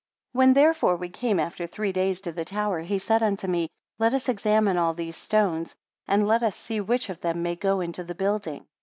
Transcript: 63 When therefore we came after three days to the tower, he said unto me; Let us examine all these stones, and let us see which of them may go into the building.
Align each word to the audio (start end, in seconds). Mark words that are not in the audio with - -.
63 0.31 0.37
When 0.39 0.53
therefore 0.55 0.95
we 0.95 1.09
came 1.09 1.39
after 1.39 1.67
three 1.67 1.91
days 1.91 2.21
to 2.21 2.31
the 2.31 2.43
tower, 2.43 2.79
he 2.79 2.97
said 2.97 3.21
unto 3.21 3.45
me; 3.45 3.69
Let 3.99 4.15
us 4.15 4.29
examine 4.29 4.79
all 4.79 4.95
these 4.95 5.15
stones, 5.15 5.75
and 6.07 6.27
let 6.27 6.41
us 6.41 6.55
see 6.55 6.81
which 6.81 7.11
of 7.11 7.21
them 7.21 7.43
may 7.43 7.55
go 7.55 7.81
into 7.81 8.03
the 8.03 8.15
building. 8.15 8.65